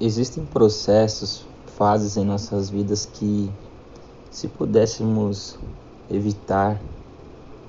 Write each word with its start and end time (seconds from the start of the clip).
Existem 0.00 0.44
processos, 0.44 1.44
fases 1.76 2.16
em 2.16 2.24
nossas 2.24 2.70
vidas 2.70 3.04
que, 3.04 3.50
se 4.30 4.46
pudéssemos 4.46 5.58
evitar 6.08 6.80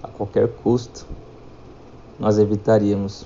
a 0.03 0.07
qualquer 0.07 0.47
custo, 0.47 1.07
nós 2.19 2.37
evitaríamos. 2.37 3.25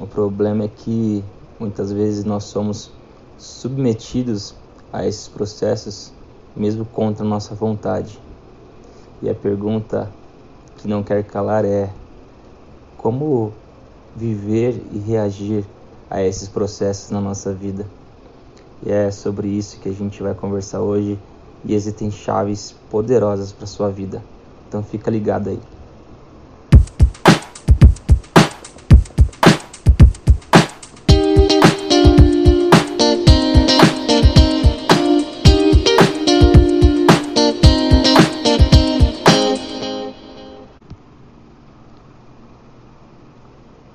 O 0.00 0.06
problema 0.06 0.64
é 0.64 0.68
que 0.68 1.22
muitas 1.60 1.92
vezes 1.92 2.24
nós 2.24 2.44
somos 2.44 2.90
submetidos 3.36 4.54
a 4.90 5.06
esses 5.06 5.28
processos, 5.28 6.10
mesmo 6.56 6.86
contra 6.86 7.22
nossa 7.22 7.54
vontade. 7.54 8.18
E 9.20 9.28
a 9.28 9.34
pergunta 9.34 10.10
que 10.78 10.88
não 10.88 11.02
quer 11.02 11.22
calar 11.22 11.66
é: 11.66 11.92
como 12.96 13.52
viver 14.16 14.82
e 14.90 14.96
reagir 15.00 15.66
a 16.08 16.22
esses 16.22 16.48
processos 16.48 17.10
na 17.10 17.20
nossa 17.20 17.52
vida? 17.52 17.84
E 18.84 18.90
é 18.90 19.10
sobre 19.10 19.48
isso 19.48 19.80
que 19.80 19.88
a 19.88 19.92
gente 19.92 20.22
vai 20.22 20.34
conversar 20.34 20.80
hoje 20.80 21.18
e 21.64 21.74
existem 21.74 22.10
chaves 22.10 22.74
poderosas 22.90 23.52
para 23.52 23.66
sua 23.66 23.90
vida. 23.90 24.22
Então 24.68 24.82
fica 24.82 25.10
ligado 25.10 25.48
aí. 25.48 25.58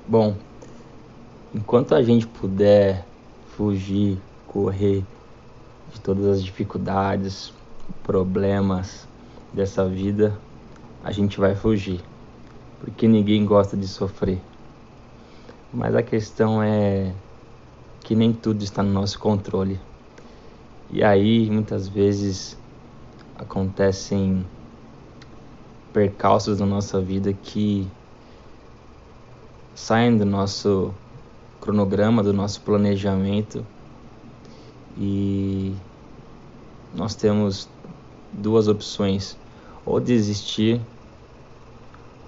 Bom, 0.07 0.35
enquanto 1.55 1.95
a 1.95 2.03
gente 2.03 2.27
puder 2.27 3.05
fugir 3.55 4.19
correr 4.51 5.05
de 5.93 6.01
todas 6.01 6.25
as 6.25 6.43
dificuldades, 6.43 7.53
problemas 8.03 9.07
dessa 9.53 9.87
vida, 9.87 10.37
a 11.01 11.11
gente 11.11 11.39
vai 11.39 11.55
fugir, 11.55 12.01
porque 12.81 13.07
ninguém 13.07 13.45
gosta 13.45 13.77
de 13.77 13.87
sofrer. 13.87 14.41
Mas 15.73 15.95
a 15.95 16.03
questão 16.03 16.61
é 16.61 17.13
que 18.01 18.13
nem 18.13 18.33
tudo 18.33 18.61
está 18.61 18.83
no 18.83 18.91
nosso 18.91 19.17
controle. 19.19 19.79
E 20.89 21.01
aí, 21.01 21.49
muitas 21.49 21.87
vezes, 21.87 22.57
acontecem 23.37 24.45
percalços 25.93 26.59
na 26.59 26.65
nossa 26.65 26.99
vida 26.99 27.31
que 27.31 27.87
saem 29.73 30.17
do 30.17 30.25
nosso 30.25 30.93
cronograma, 31.61 32.21
do 32.21 32.33
nosso 32.33 32.59
planejamento 32.61 33.65
e 34.97 35.75
nós 36.93 37.15
temos 37.15 37.67
duas 38.31 38.67
opções: 38.67 39.37
ou 39.85 39.99
desistir 39.99 40.81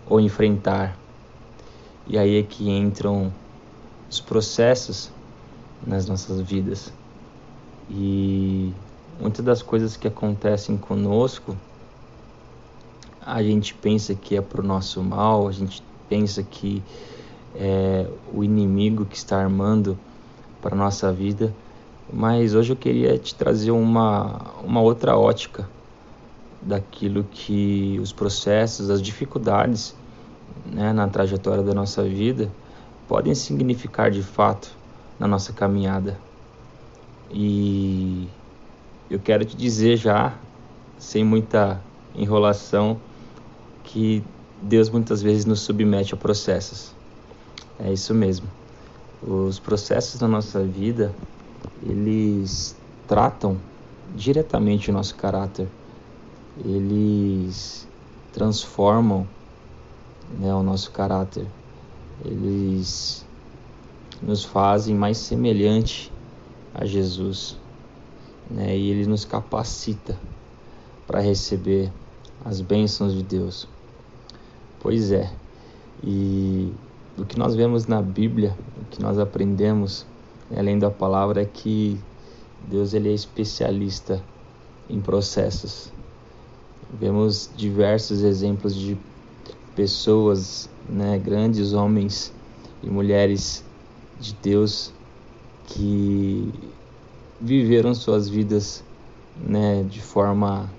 ou 0.08 0.20
enfrentar. 0.20 0.98
E 2.06 2.18
aí 2.18 2.38
é 2.38 2.44
que 2.44 2.70
entram 2.70 3.32
os 4.10 4.20
processos 4.20 5.10
nas 5.86 6.08
nossas 6.08 6.42
vidas. 6.42 6.92
E 7.90 8.74
muitas 9.20 9.44
das 9.44 9.62
coisas 9.62 9.96
que 9.96 10.08
acontecem 10.08 10.78
conosco, 10.78 11.56
a 13.22 13.42
gente 13.42 13.74
pensa 13.74 14.14
que 14.14 14.36
é 14.36 14.42
para 14.42 14.62
o 14.62 14.64
nosso 14.64 15.02
mal, 15.02 15.48
a 15.48 15.52
gente 15.52 15.84
pensa 16.10 16.44
que 16.44 16.84
é 17.56 18.08
o 18.34 18.44
inimigo 18.44 19.06
que 19.06 19.16
está 19.16 19.40
armando 19.40 19.98
para 20.62 20.76
nossa 20.76 21.12
vida, 21.12 21.54
mas 22.12 22.54
hoje 22.56 22.72
eu 22.72 22.76
queria 22.76 23.18
te 23.18 23.34
trazer 23.36 23.72
uma, 23.72 24.42
uma 24.64 24.82
outra 24.82 25.18
ótica 25.18 25.68
daquilo 26.62 27.24
que 27.24 28.00
os 28.02 28.12
processos, 28.12 28.90
as 28.90 29.02
dificuldades 29.02 29.96
né, 30.66 30.94
na 30.94 31.08
trajetória 31.08 31.64
da 31.64 31.74
nossa 31.74 32.04
vida 32.04 32.50
podem 33.08 33.36
significar 33.36 34.10
de 34.10 34.24
fato 34.24 34.72
na 35.20 35.28
nossa 35.28 35.54
caminhada. 35.54 36.18
E 37.32 38.28
eu 39.10 39.20
quero 39.20 39.44
te 39.44 39.56
dizer 39.56 39.98
já, 39.98 40.34
sem 40.98 41.24
muita 41.24 41.82
enrolação, 42.16 43.00
que 43.84 44.24
Deus 44.62 44.90
muitas 44.90 45.22
vezes 45.22 45.46
nos 45.46 45.62
submete 45.62 46.14
a 46.14 46.18
processos. 46.18 46.94
É 47.80 47.92
isso 47.92 48.14
mesmo. 48.14 48.48
Os 49.22 49.60
processos 49.60 50.20
da 50.20 50.28
nossa 50.28 50.64
vida 50.64 51.14
eles 51.88 52.76
tratam 53.08 53.58
diretamente 54.16 54.90
o 54.90 54.94
nosso 54.94 55.16
caráter, 55.16 55.68
eles 56.64 57.88
transformam 58.32 59.28
né, 60.40 60.54
o 60.54 60.64
nosso 60.64 60.92
caráter, 60.92 61.46
eles 62.24 63.26
nos 64.22 64.44
fazem 64.44 64.96
mais 64.96 65.18
semelhante 65.18 66.12
a 66.74 66.86
Jesus 66.86 67.58
né, 68.50 68.78
e 68.78 68.90
ele 68.90 69.06
nos 69.06 69.26
capacita 69.26 70.18
para 71.06 71.20
receber 71.20 71.92
as 72.46 72.62
bênçãos 72.62 73.14
de 73.14 73.24
Deus. 73.24 73.68
Pois 74.80 75.12
é, 75.12 75.32
e 76.04 76.74
o 77.18 77.26
que 77.26 77.38
nós 77.38 77.56
vemos 77.56 77.88
na 77.88 78.02
Bíblia, 78.02 78.58
o 78.82 78.86
que 78.86 79.02
nós 79.02 79.18
aprendemos 79.20 80.06
além 80.56 80.78
da 80.78 80.90
palavra, 80.90 81.42
é 81.42 81.46
que 81.46 82.00
Deus 82.68 82.94
ele 82.94 83.10
é 83.10 83.14
especialista 83.14 84.22
em 84.90 85.00
processos. 85.00 85.92
Vemos 87.00 87.50
diversos 87.56 88.22
exemplos 88.22 88.76
de 88.76 88.98
pessoas, 89.76 90.70
né, 90.88 91.18
grandes 91.18 91.74
homens 91.74 92.32
e 92.84 92.90
mulheres 92.90 93.64
de 94.20 94.34
Deus 94.42 94.94
que 95.66 96.54
viveram 97.42 97.96
suas 97.96 98.30
vidas 98.30 98.84
né, 99.38 99.84
de 99.90 100.02
forma 100.02 100.70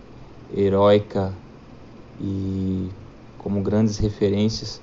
heróica 0.54 1.34
e 2.20 2.88
como 3.38 3.60
grandes 3.60 3.98
referências 3.98 4.80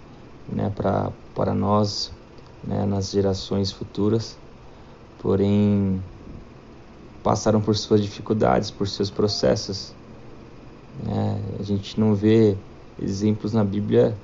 né, 0.49 0.71
para 0.75 1.53
nós 1.55 2.11
né, 2.63 2.85
nas 2.85 3.11
gerações 3.11 3.71
futuras 3.71 4.37
porém 5.21 6.01
passaram 7.23 7.61
por 7.61 7.77
suas 7.77 8.01
dificuldades, 8.01 8.71
por 8.71 8.87
seus 8.87 9.09
processos. 9.09 9.93
É, 11.07 11.59
a 11.59 11.63
gente 11.63 11.99
não 11.99 12.15
vê 12.15 12.57
exemplos 13.01 13.53
na 13.53 13.63
Bíblia 13.63 14.17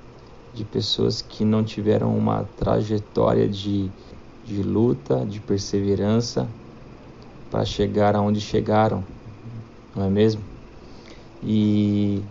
de 0.54 0.66
pessoas 0.66 1.22
que 1.22 1.46
não 1.46 1.64
tiveram 1.64 2.18
uma 2.18 2.44
trajetória 2.58 3.48
de, 3.48 3.90
de 4.46 4.64
luta, 4.64 5.24
de 5.26 5.40
perseverança 5.40 6.48
para 7.52 7.64
chegar 7.64 8.16
aonde 8.16 8.42
chegaram, 8.42 9.04
não 9.96 10.06
é 10.06 10.10
mesmo? 10.10 10.42
E 11.44 12.22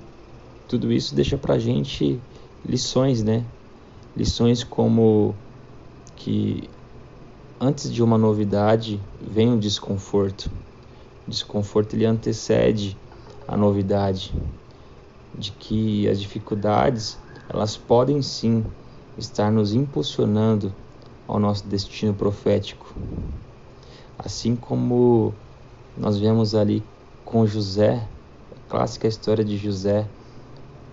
tudo 0.69 0.93
isso 0.93 1.15
deixa 1.15 1.39
para 1.39 1.55
a 1.55 1.59
gente 1.59 2.21
lições, 2.69 3.23
né? 3.23 3.45
Lições 4.17 4.65
como 4.65 5.35
que 6.17 6.69
antes 7.61 7.93
de 7.93 8.03
uma 8.03 8.19
novidade 8.19 9.01
vem 9.21 9.49
um 9.51 9.59
desconforto. 9.59 10.51
O 11.27 11.31
desconforto 11.31 11.95
ele 11.95 12.05
antecede 12.05 12.97
a 13.49 13.57
novidade, 13.57 14.35
de 15.39 15.51
que 15.53 16.09
as 16.09 16.21
dificuldades 16.21 17.19
elas 17.49 17.77
podem 17.77 18.21
sim 18.23 18.65
estar 19.19 19.51
nos 19.51 19.73
impulsionando 19.73 20.73
ao 21.27 21.39
nosso 21.39 21.67
destino 21.67 22.13
profético. 22.13 22.95
Assim 24.19 24.55
como 24.55 25.33
nós 25.97 26.19
vemos 26.19 26.55
ali 26.55 26.83
com 27.25 27.47
José, 27.47 28.07
a 28.53 28.71
clássica 28.71 29.09
história 29.09 29.45
de 29.45 29.57
José, 29.57 30.07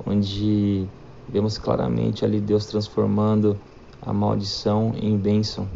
onde 0.06 0.88
vemos 1.30 1.58
claramente 1.58 2.24
ali 2.24 2.40
Deus 2.40 2.66
transformando 2.66 3.58
a 4.02 4.14
maldição 4.14 4.94
em 4.96 5.18
bênção. 5.18 5.68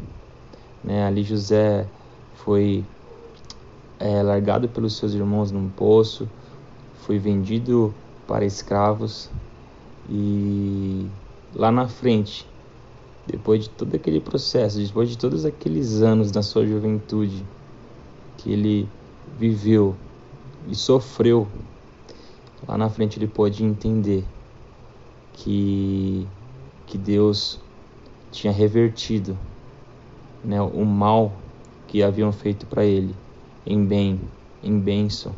Né? 0.84 1.06
Ali 1.06 1.24
José 1.24 1.88
foi 2.36 2.84
é, 4.00 4.22
largado 4.22 4.70
pelos 4.70 4.96
seus 4.96 5.14
irmãos 5.14 5.52
num 5.52 5.70
poço, 5.70 6.28
foi 7.02 7.18
vendido 7.18 7.94
para 8.28 8.46
escravos 8.46 9.30
e 10.10 11.08
lá 11.56 11.72
na 11.72 11.88
frente, 11.88 12.48
depois 13.26 13.64
de 13.64 13.70
todo 13.70 13.96
aquele 13.96 14.20
processo, 14.20 14.80
depois 14.80 15.10
de 15.10 15.18
todos 15.18 15.46
aqueles 15.46 16.02
anos 16.02 16.32
da 16.32 16.42
sua 16.42 16.66
juventude 16.66 17.46
que 18.38 18.52
ele 18.52 18.88
viveu 19.38 19.96
e 20.68 20.76
sofreu, 20.76 21.48
lá 22.68 22.78
na 22.78 22.90
frente 22.90 23.18
ele 23.18 23.28
pôde 23.28 23.64
entender 23.64 24.24
que 25.34 26.28
que 26.86 26.98
Deus 26.98 27.60
tinha 28.32 28.54
revertido 28.54 29.38
né, 30.44 30.62
o 30.62 30.86
mal 30.86 31.32
que 31.88 32.04
haviam 32.04 32.32
feito 32.32 32.66
para 32.66 32.86
ele 32.86 33.16
em 33.66 33.86
bem, 33.86 34.20
em 34.64 34.80
bênção. 34.80 35.34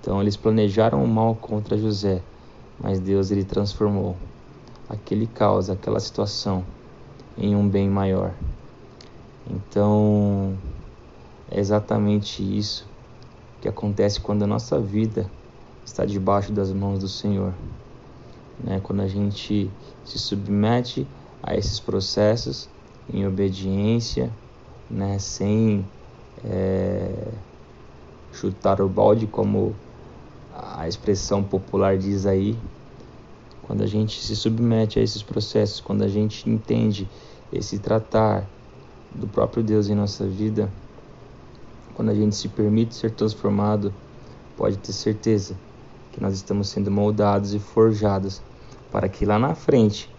Então 0.00 0.20
eles 0.20 0.36
planejaram 0.36 1.02
o 1.02 1.08
mal 1.08 1.34
contra 1.34 1.78
José, 1.78 2.20
mas 2.78 2.98
Deus 2.98 3.30
ele 3.30 3.44
transformou 3.44 4.16
aquele 4.88 5.26
caos, 5.26 5.70
aquela 5.70 6.00
situação 6.00 6.64
em 7.38 7.54
um 7.54 7.68
bem 7.68 7.88
maior. 7.88 8.32
Então 9.48 10.56
é 11.50 11.58
exatamente 11.58 12.42
isso 12.42 12.86
que 13.60 13.68
acontece 13.68 14.20
quando 14.20 14.42
a 14.42 14.46
nossa 14.46 14.80
vida 14.80 15.30
está 15.84 16.04
debaixo 16.04 16.52
das 16.52 16.72
mãos 16.72 16.98
do 16.98 17.08
Senhor. 17.08 17.54
Né? 18.62 18.80
Quando 18.82 19.00
a 19.00 19.08
gente 19.08 19.70
se 20.04 20.18
submete 20.18 21.06
a 21.42 21.56
esses 21.56 21.78
processos 21.80 22.68
em 23.12 23.26
obediência, 23.26 24.30
né? 24.90 25.18
sem 25.18 25.84
é, 26.44 27.28
chutar 28.32 28.80
o 28.80 28.88
balde, 28.88 29.26
como 29.26 29.74
a 30.54 30.88
expressão 30.88 31.42
popular 31.42 31.96
diz 31.96 32.26
aí. 32.26 32.56
Quando 33.62 33.82
a 33.82 33.86
gente 33.86 34.20
se 34.20 34.34
submete 34.34 34.98
a 34.98 35.02
esses 35.02 35.22
processos, 35.22 35.80
quando 35.80 36.02
a 36.02 36.08
gente 36.08 36.48
entende 36.48 37.08
esse 37.52 37.78
tratar 37.78 38.46
do 39.14 39.26
próprio 39.26 39.62
Deus 39.62 39.88
em 39.88 39.94
nossa 39.94 40.26
vida, 40.26 40.68
quando 41.94 42.10
a 42.10 42.14
gente 42.14 42.34
se 42.34 42.48
permite 42.48 42.94
ser 42.94 43.10
transformado, 43.12 43.92
pode 44.56 44.78
ter 44.78 44.92
certeza 44.92 45.54
que 46.12 46.20
nós 46.20 46.34
estamos 46.34 46.68
sendo 46.68 46.90
moldados 46.90 47.54
e 47.54 47.58
forjados 47.58 48.42
para 48.90 49.08
que 49.08 49.24
lá 49.24 49.38
na 49.38 49.54
frente, 49.54 50.10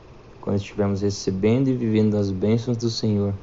quando 0.43 0.57
estivermos 0.57 1.01
recebendo 1.01 1.69
e 1.69 1.73
vivendo 1.73 2.17
as 2.17 2.29
bênçãos 2.29 2.75
do 2.75 2.89
Senhor, 2.89 3.33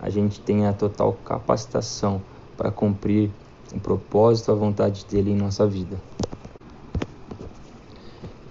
a 0.00 0.08
gente 0.08 0.38
tenha 0.38 0.70
a 0.70 0.72
total 0.72 1.12
capacitação 1.24 2.22
para 2.56 2.70
cumprir 2.70 3.28
o 3.74 3.80
propósito, 3.80 4.52
a 4.52 4.54
vontade 4.54 5.04
dele 5.04 5.32
em 5.32 5.36
nossa 5.36 5.66
vida. 5.66 6.00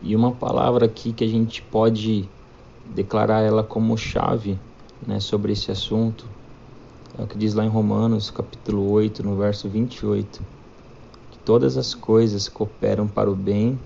E 0.02 0.14
uma 0.18 0.34
palavra 0.34 0.86
aqui 0.86 1.14
que 1.14 1.24
a 1.24 1.28
gente 1.30 1.62
pode 1.62 2.28
declarar 2.94 3.40
ela 3.40 3.64
como 3.64 3.98
chave 3.98 4.60
né, 5.08 5.22
sobre 5.22 5.54
esse 5.54 5.72
assunto 5.72 6.26
é 7.18 7.24
o 7.24 7.26
que 7.26 7.38
diz 7.38 7.54
lá 7.54 7.64
em 7.64 7.70
Romanos, 7.70 8.30
capítulo 8.30 8.92
8, 8.92 9.24
no 9.24 9.38
verso 9.38 9.70
28, 9.70 10.42
que 11.32 11.40
todas 11.40 11.78
as 11.78 11.94
coisas 11.94 12.50
cooperam 12.50 13.08
para 13.08 13.32
o 13.32 13.36
bem 13.36 13.80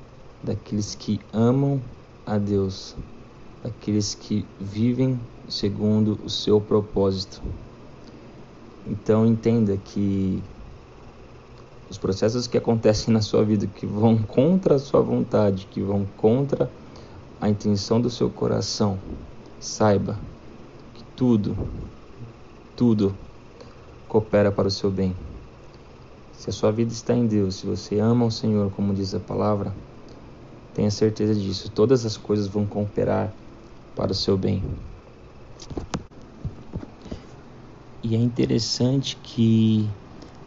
daqueles 0.43 0.95
que 0.95 1.21
amam 1.31 1.79
a 2.25 2.39
Deus, 2.39 2.95
daqueles 3.63 4.15
que 4.15 4.45
vivem 4.59 5.19
segundo 5.47 6.19
o 6.23 6.29
seu 6.29 6.59
propósito. 6.59 7.41
Então 8.87 9.25
entenda 9.25 9.77
que 9.77 10.41
os 11.89 11.97
processos 11.97 12.47
que 12.47 12.57
acontecem 12.57 13.13
na 13.13 13.21
sua 13.21 13.43
vida, 13.43 13.67
que 13.67 13.85
vão 13.85 14.17
contra 14.17 14.75
a 14.75 14.79
sua 14.79 15.01
vontade, 15.01 15.67
que 15.69 15.81
vão 15.81 16.07
contra 16.17 16.71
a 17.39 17.49
intenção 17.49 17.99
do 17.99 18.09
seu 18.09 18.29
coração, 18.29 18.97
saiba 19.59 20.17
que 20.93 21.03
tudo 21.15 21.55
tudo 22.75 23.15
coopera 24.07 24.51
para 24.51 24.67
o 24.67 24.71
seu 24.71 24.89
bem. 24.89 25.15
Se 26.33 26.49
a 26.49 26.53
sua 26.53 26.71
vida 26.71 26.91
está 26.91 27.13
em 27.13 27.27
Deus, 27.27 27.57
se 27.57 27.67
você 27.67 27.99
ama 27.99 28.25
o 28.25 28.31
Senhor, 28.31 28.71
como 28.71 28.91
diz 28.91 29.13
a 29.13 29.19
palavra, 29.19 29.71
tenha 30.73 30.89
certeza 30.89 31.35
disso. 31.35 31.69
Todas 31.69 32.05
as 32.07 32.17
coisas 32.17 32.47
vão 32.47 32.65
cooperar 32.65 33.31
para 33.95 34.11
o 34.11 34.15
seu 34.15 34.37
bem. 34.37 34.63
E 38.03 38.15
é 38.15 38.17
interessante 38.17 39.15
que 39.21 39.87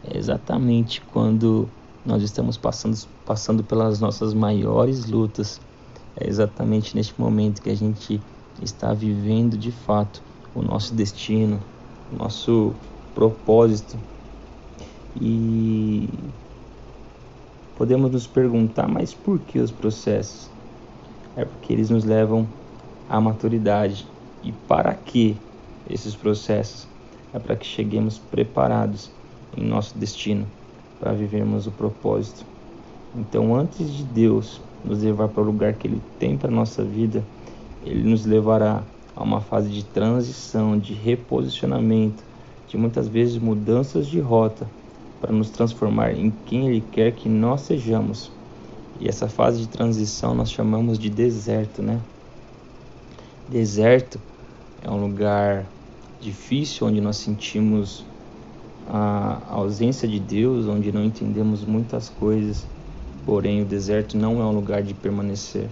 é 0.03 0.17
exatamente 0.17 1.01
quando 1.13 1.69
nós 2.05 2.21
estamos 2.21 2.57
passando, 2.57 2.97
passando 3.25 3.63
pelas 3.63 3.99
nossas 3.99 4.33
maiores 4.33 5.05
lutas, 5.05 5.59
é 6.17 6.27
exatamente 6.27 6.95
neste 6.95 7.19
momento 7.19 7.61
que 7.61 7.69
a 7.69 7.75
gente 7.75 8.21
está 8.61 8.93
vivendo 8.93 9.57
de 9.57 9.71
fato 9.71 10.21
o 10.53 10.61
nosso 10.61 10.93
destino, 10.93 11.59
nosso 12.17 12.73
propósito. 13.13 13.97
E 15.19 16.09
podemos 17.77 18.11
nos 18.11 18.27
perguntar, 18.27 18.87
mas 18.87 19.13
por 19.13 19.39
que 19.39 19.59
os 19.59 19.71
processos? 19.71 20.49
É 21.35 21.43
porque 21.43 21.73
eles 21.73 21.89
nos 21.89 22.03
levam 22.03 22.47
à 23.09 23.19
maturidade. 23.19 24.05
E 24.43 24.51
para 24.51 24.93
que 24.93 25.35
esses 25.89 26.15
processos? 26.15 26.87
É 27.33 27.39
para 27.39 27.55
que 27.55 27.65
cheguemos 27.65 28.17
preparados 28.17 29.11
em 29.57 29.63
nosso 29.65 29.97
destino, 29.97 30.45
para 30.99 31.11
vivermos 31.11 31.67
o 31.67 31.71
propósito. 31.71 32.45
Então, 33.15 33.55
antes 33.55 33.91
de 33.91 34.03
Deus 34.03 34.61
nos 34.83 35.01
levar 35.03 35.27
para 35.27 35.41
o 35.41 35.45
lugar 35.45 35.73
que 35.73 35.87
Ele 35.87 36.01
tem 36.19 36.37
para 36.37 36.49
a 36.49 36.53
nossa 36.53 36.83
vida, 36.83 37.23
Ele 37.85 38.07
nos 38.07 38.25
levará 38.25 38.83
a 39.15 39.23
uma 39.23 39.41
fase 39.41 39.69
de 39.69 39.83
transição, 39.83 40.77
de 40.77 40.93
reposicionamento, 40.93 42.23
de 42.67 42.77
muitas 42.77 43.07
vezes 43.07 43.37
mudanças 43.37 44.07
de 44.07 44.19
rota 44.19 44.67
para 45.21 45.31
nos 45.31 45.49
transformar 45.49 46.11
em 46.11 46.31
quem 46.45 46.67
Ele 46.67 46.83
quer 46.91 47.11
que 47.13 47.29
nós 47.29 47.61
sejamos. 47.61 48.31
E 48.99 49.07
essa 49.07 49.27
fase 49.27 49.59
de 49.59 49.67
transição 49.67 50.35
nós 50.35 50.51
chamamos 50.51 50.99
de 50.99 51.09
deserto, 51.09 51.81
né? 51.81 51.99
Deserto 53.47 54.19
é 54.83 54.89
um 54.89 54.99
lugar 54.99 55.65
difícil 56.19 56.87
onde 56.87 56.99
nós 56.99 57.17
sentimos 57.17 58.03
a 58.89 59.39
ausência 59.49 60.07
de 60.07 60.19
Deus, 60.19 60.67
onde 60.67 60.91
não 60.91 61.03
entendemos 61.03 61.63
muitas 61.63 62.09
coisas. 62.09 62.65
Porém, 63.23 63.61
o 63.61 63.65
deserto 63.65 64.17
não 64.17 64.41
é 64.41 64.45
um 64.45 64.51
lugar 64.51 64.81
de 64.81 64.95
permanecer. 64.95 65.69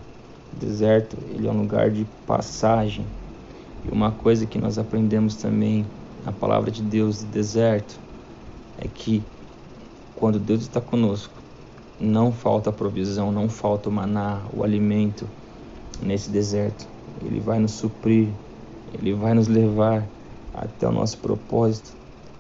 O 0.55 0.59
deserto, 0.59 1.17
ele 1.33 1.47
é 1.47 1.51
um 1.51 1.61
lugar 1.61 1.89
de 1.89 2.05
passagem. 2.27 3.05
E 3.83 3.91
uma 3.91 4.11
coisa 4.11 4.45
que 4.45 4.59
nós 4.59 4.77
aprendemos 4.77 5.35
também 5.35 5.83
na 6.23 6.31
palavra 6.31 6.69
de 6.69 6.83
Deus 6.83 7.23
do 7.23 7.31
deserto 7.31 7.99
é 8.77 8.87
que 8.87 9.23
quando 10.15 10.37
Deus 10.37 10.61
está 10.61 10.79
conosco, 10.79 11.33
não 11.99 12.31
falta 12.31 12.71
provisão, 12.71 13.31
não 13.31 13.49
falta 13.49 13.89
o 13.89 13.91
maná, 13.91 14.41
o 14.55 14.63
alimento 14.63 15.27
nesse 16.01 16.29
deserto. 16.29 16.87
Ele 17.23 17.39
vai 17.39 17.59
nos 17.59 17.71
suprir, 17.71 18.27
ele 18.93 19.13
vai 19.13 19.33
nos 19.33 19.47
levar 19.47 20.05
até 20.53 20.87
o 20.87 20.91
nosso 20.91 21.17
propósito. 21.17 21.93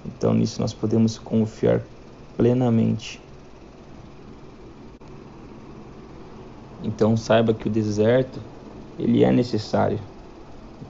Então 0.05 0.33
nisso 0.33 0.61
nós 0.61 0.73
podemos 0.73 1.17
confiar 1.17 1.81
plenamente. 2.35 3.21
Então 6.83 7.15
saiba 7.15 7.53
que 7.53 7.67
o 7.67 7.71
deserto 7.71 8.39
ele 8.99 9.23
é 9.23 9.31
necessário 9.31 9.99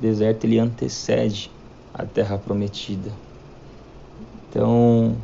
deserto 0.04 0.44
ele 0.44 0.60
antecede 0.60 1.50
a 1.94 2.06
terra 2.06 2.38
prometida. 2.38 3.10
Então, 4.50 5.16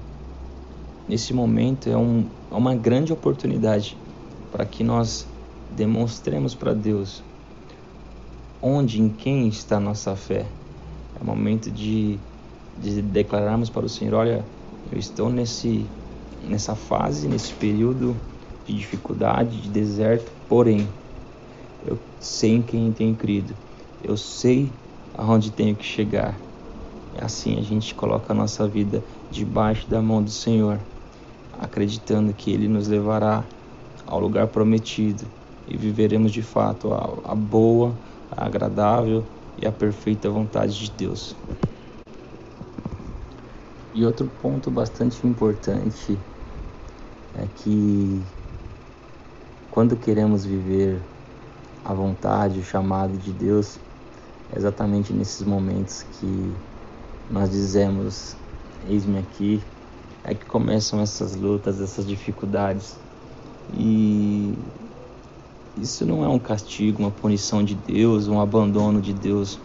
nesse 1.08 1.34
momento 1.34 1.90
é, 1.90 1.98
um, 1.98 2.26
é 2.50 2.56
uma 2.56 2.74
grande 2.76 3.12
oportunidade 3.12 3.98
para 4.52 4.66
que 4.66 4.82
nós 4.82 5.28
demonstremos 5.76 6.56
para 6.56 6.74
Deus 6.74 7.22
onde, 8.62 9.02
em 9.02 9.10
quem 9.10 9.48
está 9.48 9.80
nossa 9.80 10.16
fé. 10.16 10.46
É 11.20 11.24
momento 11.24 11.72
de, 11.72 12.20
de 12.78 13.02
declararmos 13.02 13.70
para 13.70 13.86
o 13.86 13.90
Senhor: 13.90 14.14
olha, 14.14 14.46
eu 14.92 14.98
estou 14.98 15.30
nesse, 15.30 15.86
nessa 16.44 16.76
fase, 16.76 17.28
nesse 17.28 17.54
período 17.54 18.16
de 18.66 18.76
dificuldade, 18.76 19.62
de 19.62 19.70
deserto, 19.70 20.32
porém, 20.48 20.88
eu 21.86 21.98
sei 22.20 22.52
em 22.56 22.62
quem 22.62 22.92
tenho 22.92 23.16
crido 23.16 23.56
eu 24.02 24.16
sei 24.16 24.72
aonde 25.14 25.52
tenho 25.52 25.76
que 25.76 25.84
chegar. 25.84 26.40
É 27.14 27.24
assim 27.24 27.58
a 27.58 27.62
gente 27.62 27.94
coloca 27.96 28.32
a 28.32 28.36
nossa 28.36 28.68
vida 28.68 29.04
debaixo 29.30 29.90
da 29.90 30.02
mão 30.02 30.24
do 30.24 30.32
Senhor, 30.32 30.80
acreditando 31.54 32.34
que 32.34 32.52
Ele 32.52 32.68
nos 32.68 32.88
levará 32.88 33.44
ao 34.06 34.20
lugar 34.20 34.48
prometido 34.48 35.28
e 35.68 35.76
viveremos 35.76 36.32
de 36.32 36.42
fato 36.42 36.94
a, 36.94 37.32
a 37.32 37.36
boa, 37.36 37.98
a 38.32 38.46
agradável 38.46 39.24
e 39.58 39.68
a 39.68 39.72
perfeita 39.72 40.30
vontade 40.30 40.74
de 40.74 40.92
Deus. 40.92 41.36
E 43.94 44.06
outro 44.06 44.30
ponto 44.42 44.70
bastante 44.70 45.26
importante 45.26 46.18
é 47.36 47.48
que 47.56 48.22
quando 49.72 49.96
queremos 49.96 50.46
viver 50.46 51.02
a 51.84 51.94
vontade, 51.94 52.60
o 52.60 52.64
chamado 52.64 53.18
de 53.18 53.32
Deus, 53.32 53.80
é 54.54 54.58
exatamente 54.58 55.14
nesses 55.14 55.46
momentos 55.46 56.04
que 56.20 56.54
nós 57.30 57.50
dizemos: 57.50 58.36
Eis-me 58.88 59.20
aqui, 59.20 59.62
é 60.24 60.34
que 60.34 60.46
começam 60.46 61.00
essas 61.02 61.36
lutas, 61.36 61.82
essas 61.82 62.06
dificuldades. 62.06 62.96
E 63.74 64.54
isso 65.82 66.06
não 66.06 66.24
é 66.24 66.28
um 66.28 66.40
castigo, 66.40 67.00
uma 67.02 67.12
punição 67.12 67.64
de 67.64 67.76
Deus, 67.76 68.28
um 68.28 68.40
abandono 68.40 69.02
de 69.02 69.14
Deus, 69.14 69.60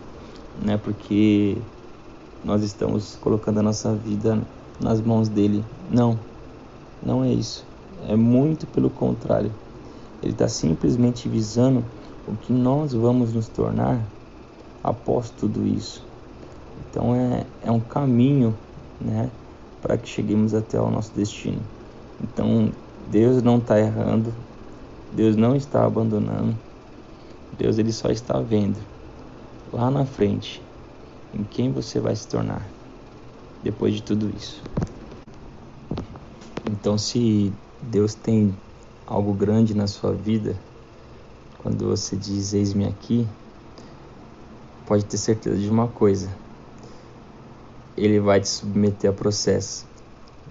né? 0.63 0.77
Porque 0.77 1.57
nós 2.45 2.63
estamos 2.63 3.17
colocando 3.21 3.59
a 3.59 3.63
nossa 3.63 3.95
vida 3.95 4.41
nas 4.81 5.01
mãos 5.01 5.29
dele. 5.29 5.65
Não, 5.91 6.19
não 7.05 7.25
é 7.25 7.31
isso. 7.31 7.65
É 8.09 8.15
muito 8.15 8.67
pelo 8.67 8.91
contrário. 8.91 9.51
Ele 10.23 10.33
está 10.33 10.49
simplesmente 10.49 11.29
visando 11.29 11.85
o 12.27 12.35
que 12.35 12.53
nós 12.53 12.93
vamos 12.93 13.33
nos 13.33 13.49
tornar 13.49 14.01
após 14.83 15.31
tudo 15.31 15.67
isso. 15.67 16.05
Então 16.91 17.15
é, 17.15 17.45
é 17.63 17.71
um 17.71 17.81
caminho, 17.81 18.55
né, 19.01 19.31
para 19.83 19.97
que 19.97 20.09
cheguemos 20.09 20.55
até 20.55 20.81
o 20.81 20.91
nosso 20.91 21.13
destino. 21.15 21.61
Então 22.23 22.71
Deus 23.11 23.43
não 23.43 23.59
está 23.59 23.79
errando, 23.79 24.33
Deus 25.15 25.37
não 25.37 25.55
está 25.55 25.85
abandonando, 25.85 26.59
Deus 27.57 27.79
ele 27.79 27.93
só 27.93 28.09
está 28.09 28.41
vendo 28.41 28.79
lá 29.73 29.89
na 29.89 30.05
frente 30.05 30.61
em 31.33 31.45
quem 31.45 31.71
você 31.71 32.01
vai 32.01 32.17
se 32.17 32.27
tornar 32.27 32.67
depois 33.63 33.95
de 33.95 34.03
tudo 34.03 34.29
isso. 34.37 34.61
Então, 36.67 36.99
se 36.99 37.53
Deus 37.81 38.15
tem 38.15 38.53
algo 39.07 39.33
grande 39.33 39.73
na 39.73 39.87
sua 39.87 40.13
vida, 40.13 40.57
quando 41.63 41.87
você 41.87 42.17
diz 42.17 42.53
eis-me 42.53 42.85
aqui, 42.85 43.27
pode 44.87 45.05
ter 45.05 45.17
certeza 45.17 45.57
de 45.57 45.69
uma 45.69 45.89
coisa: 45.89 46.29
Ele 47.97 48.19
vai 48.19 48.41
te 48.41 48.49
submeter 48.49 49.11
a 49.11 49.13
processo, 49.13 49.87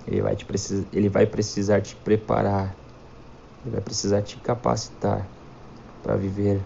ele 0.07 0.21
vai, 0.21 0.35
te 0.35 0.45
precis... 0.45 0.85
ele 0.91 1.09
vai 1.09 1.25
precisar 1.25 1.81
te 1.81 1.95
preparar, 1.97 2.75
ele 3.63 3.71
vai 3.71 3.81
precisar 3.81 4.21
te 4.21 4.37
capacitar 4.37 5.25
para 6.01 6.15
viver 6.15 6.61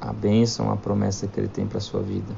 a 0.00 0.12
bênção, 0.12 0.70
a 0.70 0.76
promessa 0.76 1.26
que 1.26 1.40
ele 1.40 1.48
tem 1.48 1.66
para 1.66 1.80
sua 1.80 2.02
vida. 2.02 2.34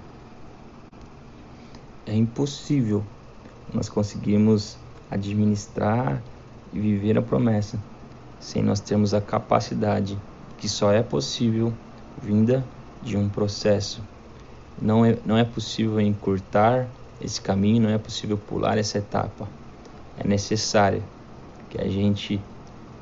É 2.06 2.14
impossível 2.14 3.02
nós 3.72 3.88
conseguirmos 3.88 4.76
administrar 5.10 6.22
e 6.72 6.78
viver 6.78 7.16
a 7.18 7.22
promessa 7.22 7.78
sem 8.38 8.62
nós 8.62 8.80
termos 8.80 9.14
a 9.14 9.20
capacidade 9.20 10.18
que 10.58 10.68
só 10.68 10.92
é 10.92 11.02
possível 11.02 11.72
vinda 12.22 12.64
de 13.02 13.16
um 13.16 13.28
processo. 13.28 14.02
Não 14.80 15.04
é, 15.04 15.16
não 15.24 15.36
é 15.36 15.44
possível 15.44 16.00
encurtar 16.00 16.86
esse 17.20 17.40
caminho, 17.40 17.82
não 17.82 17.90
é 17.90 17.98
possível 17.98 18.36
pular 18.36 18.76
essa 18.76 18.98
etapa. 18.98 19.48
É 20.18 20.26
necessário 20.26 21.02
que 21.70 21.80
a 21.80 21.88
gente 21.88 22.40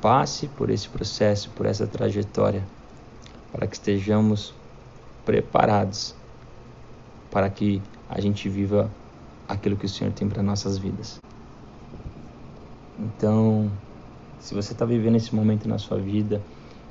passe 0.03 0.49
por 0.49 0.69
esse 0.69 0.89
processo, 0.89 1.49
por 1.51 1.65
essa 1.65 1.87
trajetória 1.87 2.61
para 3.53 3.65
que 3.65 3.75
estejamos 3.75 4.53
preparados 5.23 6.13
para 7.31 7.49
que 7.49 7.81
a 8.09 8.19
gente 8.19 8.49
viva 8.49 8.91
aquilo 9.47 9.77
que 9.77 9.85
o 9.85 9.89
Senhor 9.89 10.11
tem 10.11 10.27
para 10.27 10.43
nossas 10.43 10.77
vidas. 10.77 11.21
Então, 12.99 13.71
se 14.41 14.53
você 14.53 14.73
está 14.73 14.83
vivendo 14.83 15.15
esse 15.15 15.33
momento 15.33 15.69
na 15.69 15.77
sua 15.77 15.97
vida, 15.97 16.41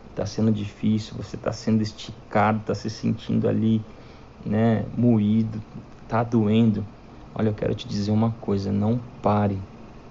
está 0.08 0.24
sendo 0.24 0.50
difícil, 0.50 1.14
você 1.14 1.36
está 1.36 1.52
sendo 1.52 1.82
esticado, 1.82 2.60
está 2.60 2.74
se 2.74 2.88
sentindo 2.88 3.46
ali, 3.46 3.84
né, 4.44 4.86
moído, 4.96 5.62
está 6.02 6.22
doendo, 6.22 6.82
olha, 7.34 7.50
eu 7.50 7.54
quero 7.54 7.74
te 7.74 7.86
dizer 7.86 8.10
uma 8.10 8.30
coisa: 8.40 8.72
não 8.72 8.98
pare, 9.20 9.58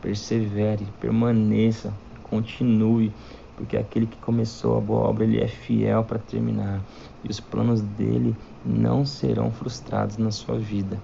persevere, 0.02 0.88
permaneça, 1.00 1.92
continue, 2.32 3.14
porque 3.58 3.78
aquele 3.78 4.08
que 4.08 4.18
começou 4.18 4.78
a 4.78 4.82
boa 4.82 5.02
obra, 5.02 5.26
ele 5.26 5.40
é 5.40 5.48
fiel 5.48 6.04
para 6.04 6.18
terminar. 6.18 6.82
E 7.24 7.30
os 7.30 7.40
planos 7.40 7.82
dele 7.82 8.36
não 8.66 9.06
serão 9.06 9.52
frustrados 9.52 10.18
na 10.18 10.32
sua 10.32 10.58
vida. 10.58 11.00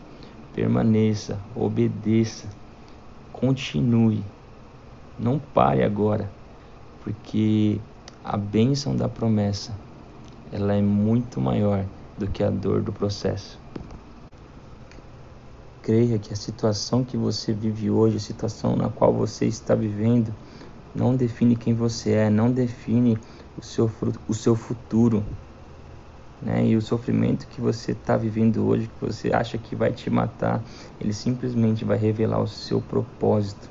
Permaneça, 0.55 1.37
obedeça, 1.55 2.47
continue. 3.31 4.23
Não 5.19 5.37
pare 5.37 5.83
agora, 5.83 6.31
porque 7.03 7.79
a 8.23 8.37
bênção 8.37 8.95
da 8.95 9.09
promessa, 9.09 9.75
ela 10.51 10.73
é 10.73 10.81
muito 10.81 11.41
maior 11.41 11.85
do 12.17 12.27
que 12.27 12.43
a 12.43 12.49
dor 12.49 12.81
do 12.81 12.91
processo. 12.91 13.59
Creia 15.81 16.17
que 16.17 16.33
a 16.33 16.35
situação 16.35 17.03
que 17.03 17.15
você 17.15 17.53
vive 17.53 17.89
hoje, 17.89 18.17
a 18.17 18.19
situação 18.19 18.75
na 18.75 18.89
qual 18.89 19.13
você 19.13 19.45
está 19.45 19.73
vivendo, 19.75 20.33
não 20.97 21.15
define 21.15 21.55
quem 21.55 21.75
você 21.75 22.13
é, 22.13 22.29
não 22.29 22.51
define 22.51 23.19
o 23.55 23.63
seu, 23.63 23.89
o 24.27 24.33
seu 24.33 24.55
futuro. 24.55 25.23
Né? 26.41 26.65
E 26.65 26.75
o 26.75 26.81
sofrimento 26.81 27.47
que 27.47 27.61
você 27.61 27.91
está 27.91 28.17
vivendo 28.17 28.65
hoje, 28.65 28.87
que 28.87 29.05
você 29.05 29.31
acha 29.31 29.59
que 29.59 29.75
vai 29.75 29.91
te 29.91 30.09
matar, 30.09 30.61
ele 30.99 31.13
simplesmente 31.13 31.85
vai 31.85 31.97
revelar 31.97 32.41
o 32.41 32.47
seu 32.47 32.81
propósito. 32.81 33.69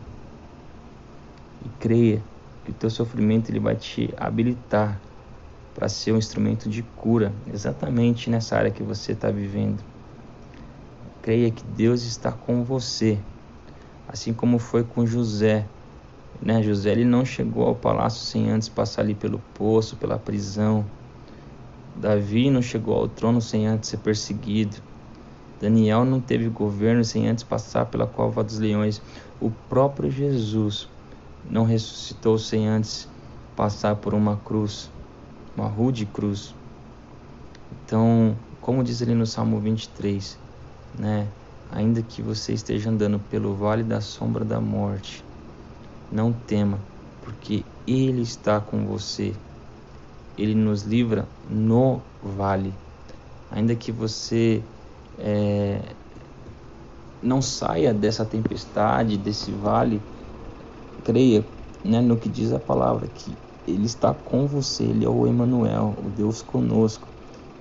E 1.65 1.69
creia 1.81 2.23
que 2.65 2.71
o 2.71 2.75
teu 2.75 2.91
sofrimento 2.91 3.51
ele 3.51 3.61
vai 3.61 3.75
te 3.75 4.15
habilitar 4.17 5.01
para 5.75 5.89
ser 5.89 6.13
um 6.13 6.19
instrumento 6.19 6.69
de 6.71 6.83
cura, 6.83 7.33
exatamente 7.53 8.31
nessa 8.31 8.57
área 8.57 8.71
que 8.71 8.85
você 8.85 9.13
está 9.13 9.31
vivendo. 9.31 9.83
Creia 11.23 11.51
que 11.51 11.65
Deus 11.77 12.05
está 12.05 12.31
com 12.31 12.63
você, 12.63 13.19
assim 14.09 14.33
como 14.33 14.61
foi 14.61 14.85
com 14.85 15.05
José 15.05 15.67
né? 16.41 16.63
José 16.63 16.93
ele 16.93 17.05
não 17.05 17.25
chegou 17.25 17.67
ao 17.67 17.75
palácio 17.75 18.21
sem 18.21 18.51
antes 18.51 18.69
passar 18.69 19.03
ali 19.03 19.15
pelo 19.15 19.41
poço, 19.55 19.97
pela 19.97 20.19
prisão. 20.19 20.85
Davi 21.97 22.51
não 22.51 22.61
chegou 22.61 22.95
ao 22.95 23.09
trono 23.09 23.41
sem 23.41 23.67
antes 23.67 23.91
ser 23.91 23.99
perseguido. 23.99 24.77
Daniel 25.61 26.05
não 26.05 26.21
teve 26.21 26.49
governo 26.49 27.03
sem 27.03 27.29
antes 27.29 27.43
passar 27.43 27.87
pela 27.87 28.07
cova 28.07 28.45
dos 28.45 28.59
leões. 28.59 29.01
O 29.41 29.51
próprio 29.69 30.11
Jesus 30.11 30.89
não 31.51 31.65
ressuscitou 31.65 32.39
sem 32.39 32.69
antes 32.69 33.09
passar 33.57 33.97
por 33.97 34.13
uma 34.13 34.37
cruz, 34.37 34.91
uma 35.57 35.67
rude 35.67 36.05
cruz. 36.05 36.55
Então, 37.85 38.37
como 38.61 38.85
diz 38.85 39.01
ali 39.01 39.15
no 39.15 39.27
Salmo 39.27 39.59
23, 39.59 40.39
né? 40.99 41.27
Ainda 41.73 42.03
que 42.03 42.21
você 42.21 42.53
esteja 42.53 42.91
andando 42.91 43.19
pelo 43.31 43.55
vale 43.55 43.83
da 43.83 44.01
sombra 44.01 44.45
da 44.45 44.61
morte, 44.61 45.25
não 46.11 46.33
tema, 46.33 46.79
porque 47.23 47.65
Ele 47.87 48.23
está 48.23 48.61
com 48.61 48.85
você. 48.85 49.35
Ele 50.39 50.55
nos 50.55 50.83
livra 50.83 51.27
no 51.51 52.01
vale. 52.23 52.73
Ainda 53.51 53.75
que 53.75 53.91
você 53.91 54.63
é, 55.19 55.81
não 57.23 57.41
saia 57.41 57.93
dessa 57.95 58.25
tempestade, 58.25 59.17
desse 59.17 59.51
vale, 59.51 60.01
creia 61.05 61.45
né, 61.85 62.01
no 62.01 62.17
que 62.17 62.29
diz 62.29 62.53
a 62.53 62.59
palavra, 62.59 63.07
que 63.07 63.33
Ele 63.67 63.87
está 63.87 64.13
com 64.13 64.47
você, 64.47 64.85
Ele 64.85 65.05
é 65.05 65.09
o 65.09 65.27
Emmanuel, 65.27 65.95
o 65.99 66.11
Deus 66.11 66.43
conosco. 66.43 67.09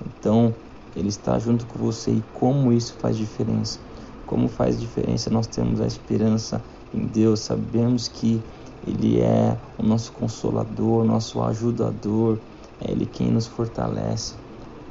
Então, 0.05 0.53
Ele 0.95 1.09
está 1.09 1.39
junto 1.39 1.65
com 1.65 1.79
você 1.79 2.11
e 2.11 2.23
como 2.33 2.73
isso 2.73 2.93
faz 2.99 3.15
diferença? 3.15 3.79
Como 4.25 4.47
faz 4.47 4.79
diferença 4.79 5.29
nós 5.29 5.47
temos 5.47 5.79
a 5.79 5.85
esperança 5.85 6.61
em 6.95 7.05
Deus, 7.07 7.41
sabemos 7.41 8.07
que 8.07 8.41
Ele 8.87 9.19
é 9.19 9.57
o 9.77 9.83
nosso 9.83 10.11
consolador, 10.13 11.03
nosso 11.03 11.41
ajudador, 11.41 12.39
é 12.79 12.91
Ele 12.91 13.05
quem 13.05 13.29
nos 13.29 13.45
fortalece. 13.47 14.33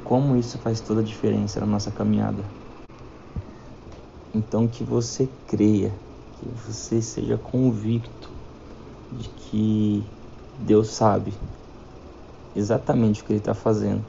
Como 0.03 0.35
isso 0.35 0.57
faz 0.59 0.79
toda 0.81 1.01
a 1.01 1.03
diferença 1.03 1.59
na 1.59 1.65
nossa 1.65 1.89
caminhada. 1.91 2.43
Então 4.33 4.67
que 4.67 4.83
você 4.83 5.27
creia, 5.47 5.91
que 6.39 6.47
você 6.67 7.01
seja 7.01 7.37
convicto 7.37 8.29
de 9.11 9.29
que 9.29 10.03
Deus 10.59 10.89
sabe 10.89 11.33
exatamente 12.55 13.21
o 13.21 13.25
que 13.25 13.31
Ele 13.33 13.39
está 13.39 13.53
fazendo 13.53 14.03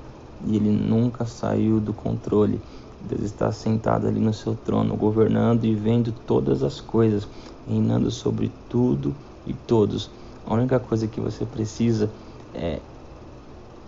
e 0.47 0.57
Ele 0.57 0.71
nunca 0.71 1.25
saiu 1.25 1.81
do 1.81 1.95
controle. 1.95 2.61
Deus 3.01 3.23
está 3.23 3.53
sentado 3.53 4.07
ali 4.07 4.21
no 4.21 4.33
seu 4.33 4.55
trono, 4.55 4.97
governando 4.97 5.65
e 5.65 5.75
vendo 5.75 6.13
todas 6.27 6.63
as 6.63 6.81
coisas, 6.81 7.29
reinando 7.69 8.11
sobre 8.11 8.51
tudo 8.69 9.15
e 9.47 9.53
todos. 9.53 10.11
A 10.47 10.55
única 10.55 10.79
coisa 10.81 11.07
que 11.07 11.21
você 11.21 11.45
precisa 11.45 12.11
é 12.55 12.81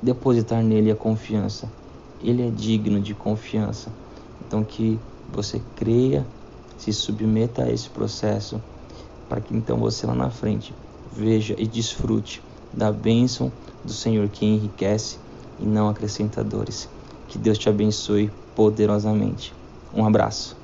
depositar 0.02 0.62
nele 0.62 0.90
a 0.90 0.96
confiança. 0.96 1.68
Ele 2.22 2.46
é 2.46 2.50
digno 2.50 3.00
de 3.00 3.14
confiança. 3.14 3.90
Então 4.46 4.62
que 4.62 4.98
você 5.32 5.60
creia, 5.76 6.26
se 6.76 6.92
submeta 6.92 7.64
a 7.64 7.72
esse 7.72 7.88
processo, 7.88 8.60
para 9.28 9.40
que 9.40 9.54
então 9.54 9.78
você 9.78 10.06
lá 10.06 10.14
na 10.14 10.30
frente 10.30 10.74
veja 11.12 11.54
e 11.58 11.66
desfrute 11.66 12.42
da 12.72 12.92
bênção 12.92 13.50
do 13.84 13.92
Senhor 13.92 14.28
que 14.28 14.46
enriquece 14.46 15.18
e 15.60 15.66
não 15.66 15.88
acrescenta 15.88 16.44
dores. 16.44 16.88
Que 17.28 17.38
Deus 17.38 17.58
te 17.58 17.68
abençoe 17.68 18.32
poderosamente. 18.54 19.54
Um 19.92 20.04
abraço. 20.04 20.57